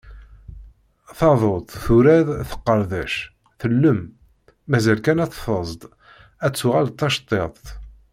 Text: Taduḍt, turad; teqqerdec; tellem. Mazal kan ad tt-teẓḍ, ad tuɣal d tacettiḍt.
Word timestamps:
Taduḍt, 1.17 1.69
turad; 1.83 2.27
teqqerdec; 2.49 3.13
tellem. 3.59 3.99
Mazal 4.69 4.99
kan 5.05 5.23
ad 5.23 5.31
tt-teẓḍ, 5.31 5.81
ad 6.45 6.53
tuɣal 6.55 6.87
d 6.89 6.95
tacettiḍt. 6.99 7.65